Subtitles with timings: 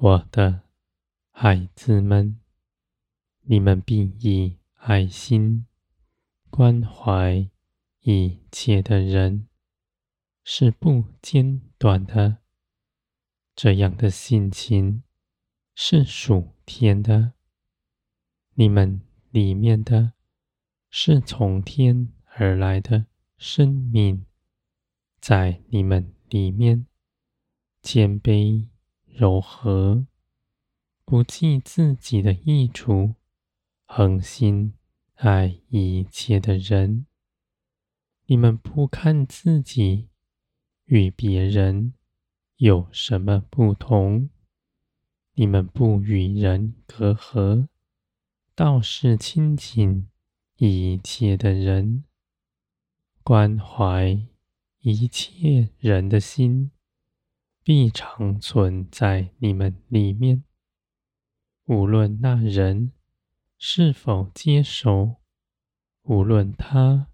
[0.00, 0.62] 我的
[1.32, 2.38] 孩子们，
[3.42, 5.66] 你们必以爱心
[6.50, 7.50] 关怀
[8.02, 9.48] 一切的人，
[10.44, 12.36] 是不间断的。
[13.56, 15.02] 这样的性情
[15.74, 17.32] 是属天的。
[18.54, 20.12] 你们里面的
[20.90, 23.06] 是从天而来的
[23.36, 24.24] 生命，
[25.20, 26.86] 在你们里面
[27.82, 28.68] 谦卑。
[29.18, 30.06] 柔和，
[31.04, 33.16] 不计自己的益处，
[33.84, 34.74] 恒心
[35.16, 37.04] 爱一切的人。
[38.26, 40.06] 你们不看自己
[40.84, 41.94] 与别人
[42.58, 44.30] 有什么不同，
[45.32, 47.66] 你们不与人隔阂，
[48.54, 50.06] 倒是亲近
[50.58, 52.04] 一切的人，
[53.24, 54.16] 关怀
[54.78, 56.70] 一切人的心。
[57.68, 60.42] 必常存在你们里面，
[61.66, 62.92] 无论那人
[63.58, 65.16] 是否接受，
[66.04, 67.08] 无论他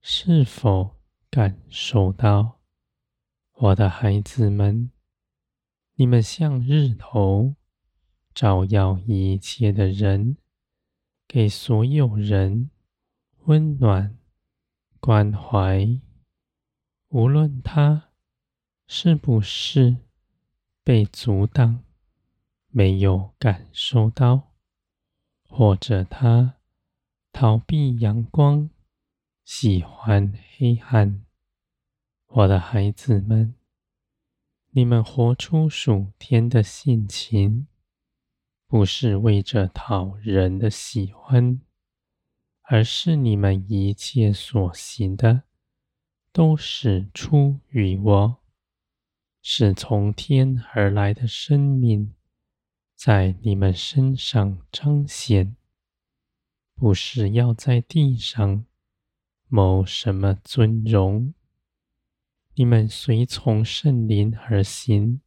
[0.00, 2.60] 是否感受到。
[3.54, 4.92] 我的孩子们，
[5.94, 7.56] 你们像日头，
[8.32, 10.36] 照耀一切的人，
[11.26, 12.70] 给所有人
[13.46, 14.16] 温暖、
[15.00, 16.00] 关怀，
[17.08, 18.07] 无论他。
[18.90, 19.98] 是不是
[20.82, 21.84] 被阻挡，
[22.68, 24.54] 没有感受到，
[25.46, 26.54] 或者他
[27.30, 28.70] 逃避阳光，
[29.44, 31.22] 喜欢黑暗？
[32.28, 33.54] 我的孩子们，
[34.70, 37.66] 你们活出属天的性情，
[38.66, 41.60] 不是为着讨人的喜欢，
[42.62, 45.42] 而是你们一切所行的，
[46.32, 48.38] 都是出于我。
[49.50, 52.14] 是从天而来的生命，
[52.94, 55.56] 在你们身上彰显，
[56.74, 58.66] 不是要在地上
[59.46, 61.32] 谋什么尊荣。
[62.56, 65.22] 你们随从圣灵而行，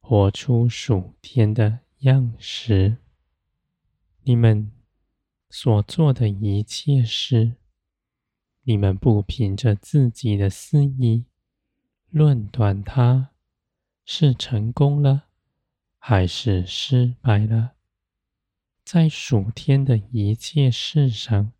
[0.00, 2.96] 活出属天的样式。
[4.22, 4.72] 你们
[5.50, 7.56] 所做的一切事，
[8.62, 11.26] 你们不凭着自己的私意。
[12.08, 13.32] 论断他
[14.04, 15.28] 是成功了
[15.98, 17.74] 还是失败了，
[18.84, 21.52] 在属天的一切事上，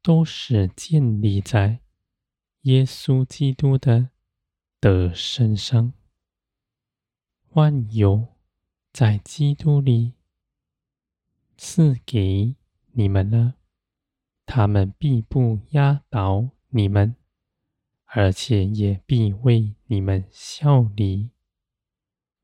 [0.00, 1.80] 都是建立在
[2.62, 4.10] 耶稣基督的
[4.80, 5.92] 的身上。
[7.50, 8.28] 万有
[8.92, 10.12] 在基督里
[11.56, 12.54] 赐给
[12.92, 13.54] 你们了，
[14.44, 17.16] 他们必不压倒你们。
[18.08, 21.30] 而且也必为你们效力。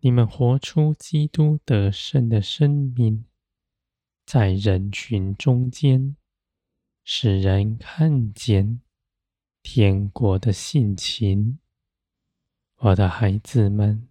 [0.00, 3.24] 你们活出基督得胜的生命，
[4.24, 6.16] 在人群中间，
[7.02, 8.80] 使人看见
[9.60, 11.58] 天国的性情。
[12.76, 14.08] 我的孩子们，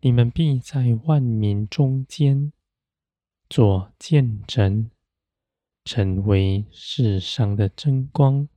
[0.00, 2.52] 你们必在万民中间
[3.48, 4.90] 做见证，
[5.84, 8.48] 成为世上的真光。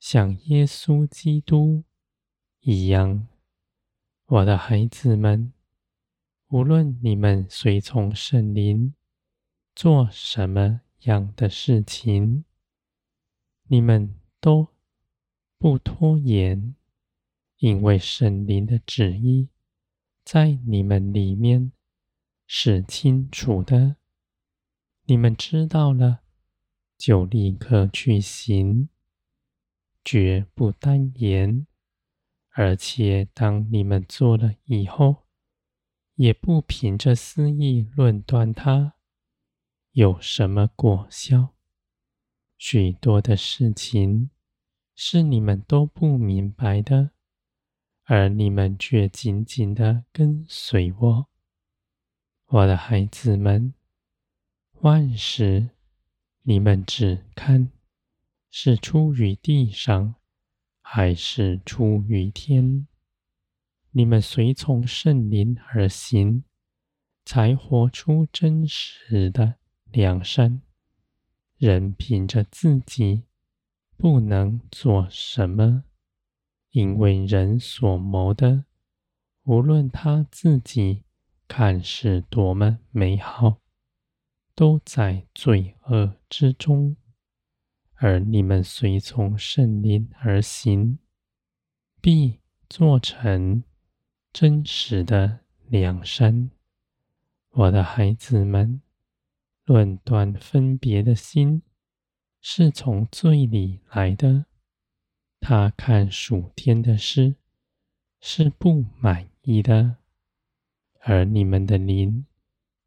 [0.00, 1.84] 像耶稣基督
[2.62, 3.28] 一样，
[4.32, 5.52] 我的孩子们，
[6.48, 8.94] 无论你们随从圣灵
[9.74, 12.46] 做什么样的事情，
[13.64, 14.68] 你们都
[15.58, 16.74] 不拖延，
[17.58, 19.50] 因为圣灵的旨意
[20.24, 21.70] 在你们里面
[22.46, 23.96] 是清楚的。
[25.04, 26.20] 你们知道了，
[26.96, 28.88] 就立刻去行。
[30.02, 31.66] 绝不耽延，
[32.52, 35.26] 而且当你们做了以后，
[36.14, 38.94] 也不凭着私意论断它
[39.92, 41.54] 有什么果效。
[42.56, 44.30] 许多的事情
[44.94, 47.10] 是你们都不明白的，
[48.04, 51.28] 而你们却紧紧的跟随我，
[52.46, 53.74] 我的孩子们。
[54.80, 55.70] 万事
[56.42, 57.70] 你们只看。
[58.54, 60.16] 是出于地上，
[60.94, 62.86] 还是出于天？
[63.92, 66.44] 你们随从圣灵而行，
[67.24, 69.54] 才活出真实的
[69.90, 70.60] 良善。
[71.56, 73.22] 人凭着自己
[73.96, 75.84] 不能做什么，
[76.72, 78.66] 因为人所谋的，
[79.44, 81.04] 无论他自己
[81.48, 83.62] 看是多么美好，
[84.54, 86.96] 都在罪恶之中。
[88.04, 90.98] 而你们随从圣灵而行，
[92.00, 93.62] 必做成
[94.32, 95.38] 真实的
[95.68, 96.50] 良善，
[97.50, 98.82] 我的孩子们，
[99.64, 101.62] 论断分别的心，
[102.40, 104.46] 是从罪里来的。
[105.38, 107.36] 他看属天的事，
[108.20, 109.98] 是不满意的；
[111.02, 112.26] 而你们的灵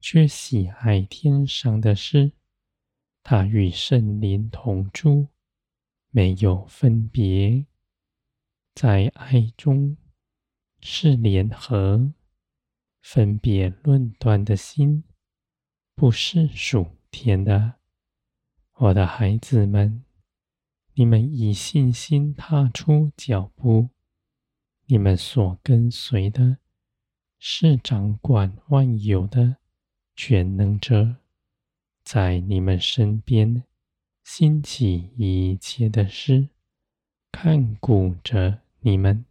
[0.02, 2.34] 却喜爱天上的事。
[3.28, 5.30] 他与圣灵同住，
[6.12, 7.66] 没有分别，
[8.76, 9.98] 在爱中
[10.80, 12.14] 是联合。
[13.02, 15.06] 分别论断的心，
[15.96, 17.80] 不是属天的。
[18.74, 20.06] 我的孩子们，
[20.94, 23.90] 你们以信心踏出脚步，
[24.86, 26.60] 你们所跟随的，
[27.40, 29.58] 是掌管万有的
[30.16, 31.16] 全能者，
[32.06, 33.64] 在你们身边
[34.24, 36.50] 兴起一切的事，
[37.32, 39.26] 看顾着你们，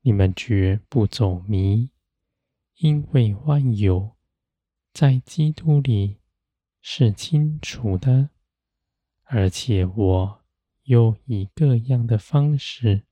[0.00, 1.90] 你们绝不走迷。
[2.76, 4.16] 因为万有
[4.94, 6.16] 在基督里
[6.80, 8.30] 是清楚的，
[9.24, 10.40] 而且我
[10.84, 13.02] 又以各样的方式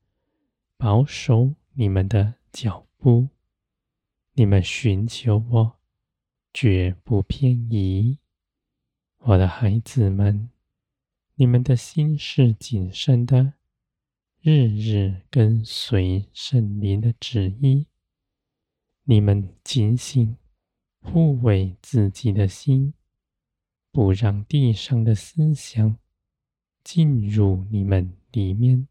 [0.78, 3.28] 保守你们的脚步。
[4.32, 5.78] 你们寻求我，
[6.54, 8.18] 绝不偏移。
[9.24, 10.50] 我的孩子们，
[11.36, 13.52] 你们的心是谨慎的，
[14.40, 17.86] 日日跟随圣灵的旨意。
[19.04, 20.36] 你们警醒，
[21.00, 22.94] 护卫自己的心，
[23.92, 25.96] 不让地上的思想
[26.82, 28.88] 进入你们里面。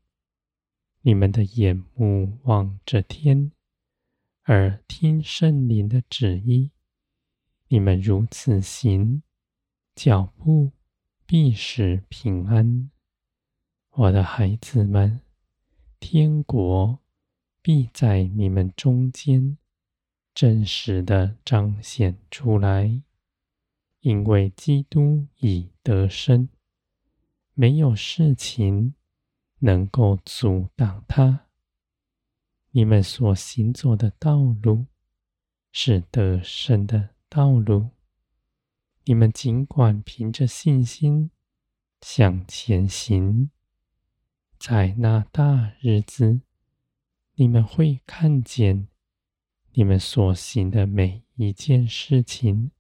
[1.01, 3.51] 你们的眼目望着天，
[4.45, 6.71] 耳听圣灵的旨意。
[7.67, 9.23] 你们如此行，
[9.95, 10.71] 脚步
[11.25, 12.89] 必是平安。
[13.91, 15.21] 我的孩子们，
[15.99, 16.99] 天国
[17.61, 19.57] 必在你们中间。
[20.33, 23.01] 真实的彰显出来，
[23.99, 26.47] 因为基督已得胜，
[27.53, 28.95] 没有事情
[29.59, 31.47] 能够阻挡他。
[32.71, 34.85] 你们所行走的道路
[35.73, 37.89] 是得胜的道路，
[39.05, 41.31] 你们尽管凭着信心
[42.01, 43.49] 向前行，
[44.59, 46.41] 在那大日子，
[47.33, 48.87] 你们会看见。
[49.73, 52.71] 你们所行的每一件事情，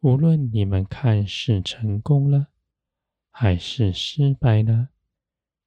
[0.00, 2.48] 无论你们看是成功了，
[3.30, 4.90] 还是失败了，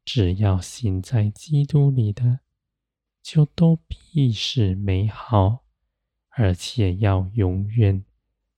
[0.06, 2.42] 只要行在基督里的，
[3.24, 5.66] 就都必是美好，
[6.30, 8.06] 而且要永远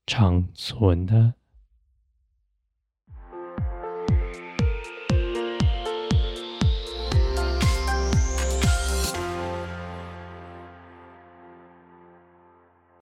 [0.07, 1.36] 长存的。